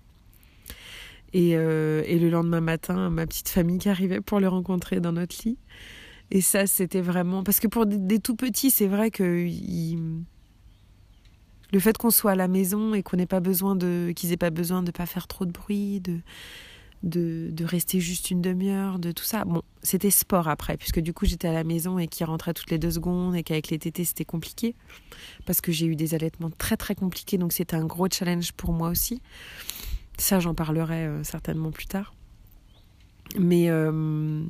[1.33, 5.11] Et, euh, et, le lendemain matin, ma petite famille qui arrivait pour le rencontrer dans
[5.11, 5.57] notre lit.
[6.31, 9.47] Et ça, c'était vraiment parce que pour des, tout petits, c'est vrai que
[11.73, 14.37] le fait qu'on soit à la maison et qu'on n'ait pas besoin de qu'ils aient
[14.37, 16.19] pas besoin de pas faire trop de bruit, de
[17.03, 19.45] de, rester juste une demi-heure, de tout ça.
[19.45, 22.71] Bon, c'était sport après, puisque du coup j'étais à la maison et qui rentrait toutes
[22.71, 24.75] les deux secondes et qu'avec les tétés c'était compliqué,
[25.45, 28.73] parce que j'ai eu des allaitements très très compliqués, donc c'était un gros challenge pour
[28.73, 29.21] moi aussi.
[30.17, 32.13] Ça, j'en parlerai euh, certainement plus tard.
[33.37, 34.43] Mais, euh,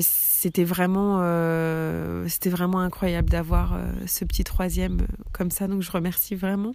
[0.00, 6.34] c'était vraiment, euh, c'était vraiment incroyable d'avoir ce petit troisième comme ça, donc je remercie
[6.34, 6.72] vraiment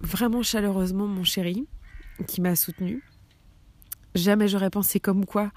[0.00, 1.66] vraiment chaleureusement mon chéri
[2.26, 3.02] qui m'a soutenue.
[4.14, 5.50] Jamais j'aurais pensé comme quoi,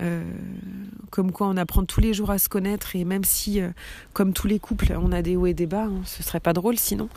[0.00, 0.24] euh,
[1.10, 3.70] comme quoi on apprend tous les jours à se connaître et même si, euh,
[4.12, 6.52] comme tous les couples, on a des hauts et des bas, hein, ce serait pas
[6.52, 7.08] drôle sinon.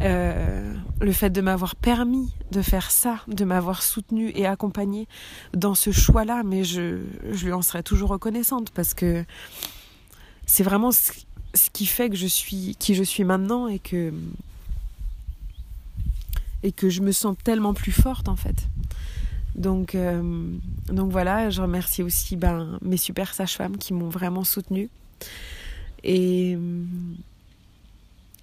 [0.00, 5.06] Euh, le fait de m'avoir permis de faire ça, de m'avoir soutenue et accompagnée
[5.52, 6.98] dans ce choix-là, mais je,
[7.30, 9.24] je lui en serai toujours reconnaissante parce que
[10.46, 11.12] c'est vraiment ce,
[11.54, 14.12] ce, qui fait que je suis qui je suis maintenant et que
[16.64, 18.68] et que je me sens tellement plus forte en fait.
[19.54, 20.50] Donc, euh,
[20.88, 24.88] donc voilà, je remercie aussi ben, mes super sages-femmes qui m'ont vraiment soutenue.
[26.02, 26.58] Et,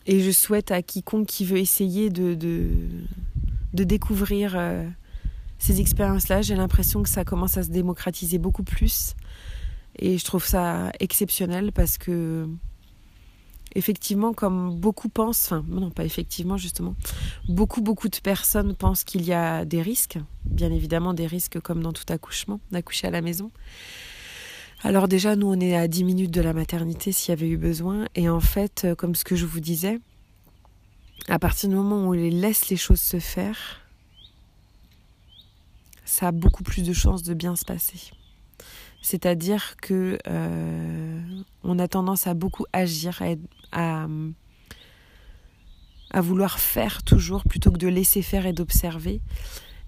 [0.06, 4.88] et je souhaite à quiconque qui veut essayer de, de, découvrir euh,
[5.60, 9.16] ces expériences-là, j'ai l'impression que ça commence à se démocratiser beaucoup plus.
[10.00, 12.48] Et je trouve ça exceptionnel parce que
[13.76, 16.96] effectivement, comme beaucoup pensent, enfin non pas effectivement justement,
[17.48, 21.82] beaucoup beaucoup de personnes pensent qu'il y a des risques, bien évidemment des risques comme
[21.82, 23.52] dans tout accouchement, d'accoucher à la maison.
[24.84, 27.58] Alors déjà, nous on est à 10 minutes de la maternité s'il y avait eu
[27.58, 30.00] besoin, et en fait, euh, comme ce que je vous disais,
[31.28, 33.82] à partir du moment où on laisse les choses se faire,
[36.04, 38.12] ça a beaucoup plus de chances de bien se passer.
[39.02, 41.22] C'est-à-dire que euh,
[41.64, 43.22] on a tendance à beaucoup agir,
[43.72, 44.08] à,
[46.12, 49.22] à, vouloir faire toujours plutôt que de laisser faire et d'observer,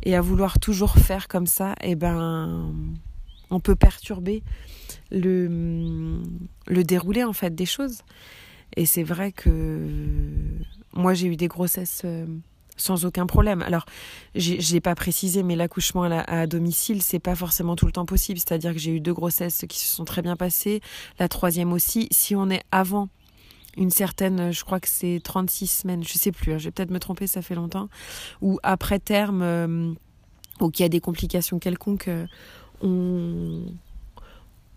[0.02, 2.74] et à vouloir toujours faire comme ça, eh ben
[3.50, 4.42] on peut perturber
[5.12, 6.22] le,
[6.68, 8.00] le déroulé en fait des choses.
[8.76, 9.88] Et c'est vrai que
[10.94, 12.26] moi j'ai eu des grossesses euh,
[12.78, 13.62] sans aucun problème.
[13.62, 13.86] Alors,
[14.36, 18.40] j'ai pas précisé, mais l'accouchement à, à, domicile, c'est pas forcément tout le temps possible.
[18.40, 20.82] C'est-à-dire que j'ai eu deux grossesses qui se sont très bien passées,
[21.20, 22.08] la troisième aussi.
[22.12, 23.10] Si on est avant
[23.78, 26.92] une certaine, je crois que c'est 36 semaines, je sais plus, hein, je vais peut-être
[26.92, 27.90] me tromper, ça fait longtemps,
[28.42, 29.92] ou après terme, euh,
[30.60, 32.26] ou qu'il y a des complications quelconques, euh,
[32.82, 33.64] on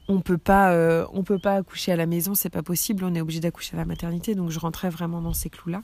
[0.09, 3.13] on peut pas euh, on peut pas accoucher à la maison c'est pas possible on
[3.17, 5.83] est obligé d'accoucher à la maternité donc je rentrais vraiment dans ces clous là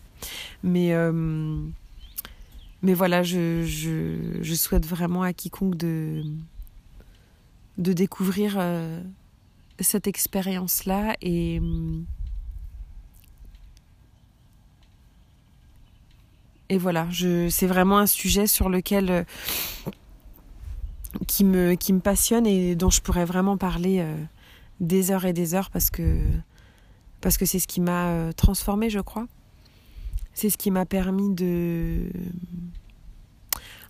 [0.63, 0.95] mais
[2.83, 6.25] mais voilà, je, souhaite vraiment à quiconque de,
[7.79, 9.01] découvrir euh,
[9.81, 11.61] cette expérience-là et
[16.69, 17.07] et voilà,
[17.51, 19.25] c'est vraiment un sujet sur lequel euh,
[21.29, 24.17] qui me qui me passionne et dont je pourrais vraiment parler euh,
[24.81, 26.19] des heures et des heures parce que
[27.21, 29.27] parce que c'est ce qui m'a transformée, je crois.
[30.35, 32.11] C'est ce qui m'a permis de...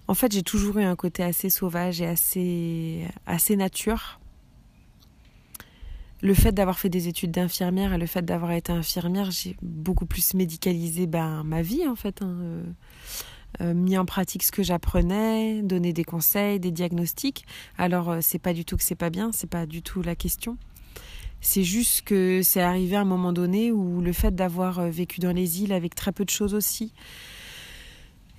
[0.09, 4.21] En fait, j'ai toujours eu un côté assez sauvage et assez, nature.
[6.21, 10.07] Le fait d'avoir fait des études d'infirmière et le fait d'avoir été infirmière, j'ai beaucoup
[10.07, 12.23] plus médicalisé ben, ma vie en fait.
[12.23, 12.37] Hein.
[12.41, 12.63] Euh,
[13.61, 17.45] euh, mis en pratique ce que j'apprenais, donné des conseils, des diagnostics.
[17.77, 20.17] Alors euh, c'est pas du tout que c'est pas bien, c'est pas du tout la
[20.17, 20.57] question.
[21.45, 25.19] C'est juste que c'est arrivé à un moment donné où le fait d'avoir euh, vécu
[25.21, 26.95] dans les îles avec très peu de choses aussi,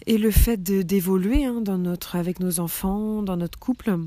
[0.05, 1.61] et le fait d'évoluer hein,
[2.13, 3.97] avec nos enfants, dans notre couple,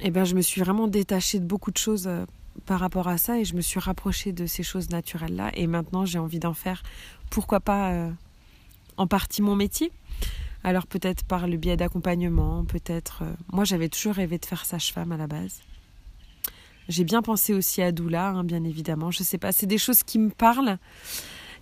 [0.00, 2.24] eh ben, je me suis vraiment détachée de beaucoup de choses euh,
[2.64, 5.50] par rapport à ça et je me suis rapprochée de ces choses naturelles-là.
[5.54, 6.82] Et maintenant, j'ai envie d'en faire,
[7.30, 8.10] pourquoi pas, euh,
[8.96, 9.92] en partie mon métier.
[10.64, 13.22] Alors peut-être par le biais d'accompagnement, peut-être...
[13.52, 15.60] moi, j'avais toujours rêvé de faire sage-femme à la base.
[16.90, 19.12] J'ai bien pensé aussi à Doula, hein, bien évidemment.
[19.12, 20.76] Je sais pas, c'est des choses qui me parlent.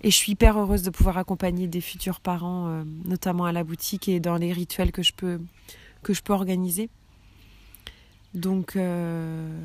[0.03, 3.63] Et je suis hyper heureuse de pouvoir accompagner des futurs parents, euh, notamment à la
[3.63, 5.39] boutique et dans les rituels que je peux,
[6.03, 6.89] que je peux organiser.
[8.33, 9.61] Donc, euh,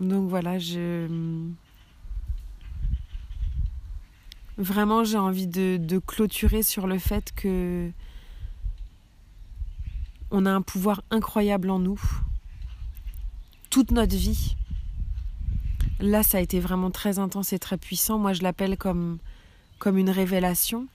[0.00, 1.06] donc voilà, je
[4.56, 7.90] vraiment j'ai envie de, de, clôturer sur le fait que
[10.30, 12.00] on a un pouvoir incroyable en nous,
[13.74, 14.54] toute notre vie.
[15.98, 18.18] Là, ça a été vraiment très intense et très puissant.
[18.18, 19.18] Moi, je l'appelle comme
[19.80, 20.86] comme une révélation.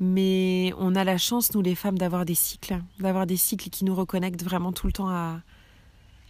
[0.00, 3.86] Mais on a la chance, nous les femmes, d'avoir des cycles, d'avoir des cycles qui
[3.86, 5.40] nous reconnectent vraiment tout le temps à,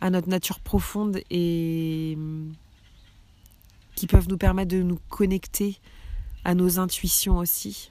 [0.00, 2.16] à notre nature profonde et
[3.96, 5.80] qui peuvent nous permettre de nous connecter
[6.44, 7.90] à nos intuitions aussi.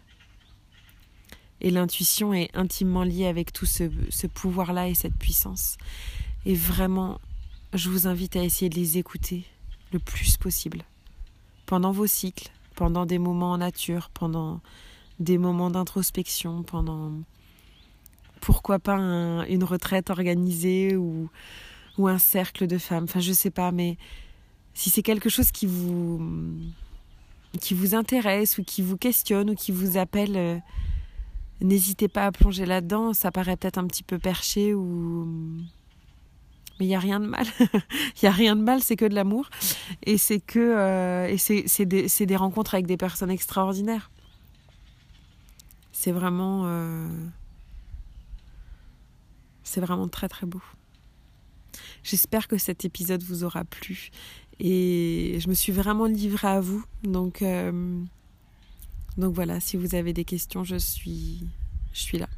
[1.60, 5.76] Et l'intuition est intimement liée avec tout ce, ce pouvoir-là et cette puissance.
[6.46, 7.20] Et vraiment,
[7.74, 9.46] je vous invite à essayer de les écouter
[9.92, 10.84] le plus possible.
[11.66, 14.62] Pendant vos cycles, pendant des moments en nature, pendant
[15.20, 17.12] des moments d'introspection, pendant
[18.42, 21.30] pourquoi pas une retraite organisée ou,
[22.00, 23.06] un cercle de femmes.
[23.06, 23.98] Enfin, je sais pas, mais
[24.74, 26.22] si c'est quelque chose qui vous
[27.62, 30.58] qui vous intéresse ou qui vous questionne ou qui vous appelle, euh,
[31.62, 33.14] n'hésitez pas à plonger là-dedans.
[33.14, 35.28] Ça paraît peut-être un petit peu perché ou
[36.80, 37.46] mais il n'y a rien de mal.
[37.60, 39.50] Il n'y a rien de mal, c'est que de l'amour.
[40.04, 44.12] Et c'est que euh, et c'est des, des, rencontres avec des personnes extraordinaires.
[45.92, 46.64] C'est vraiment.
[46.66, 47.08] Euh,
[49.64, 50.62] c'est vraiment très très beau.
[52.04, 54.10] J'espère que cet épisode vous aura plu.
[54.60, 56.84] Et je me suis vraiment livrée à vous.
[57.04, 58.04] Donc, euh,
[59.18, 61.48] donc voilà, si vous avez des questions, je suis,
[61.94, 62.30] je suis là.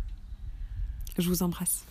[1.18, 1.86] Je vous embrasse.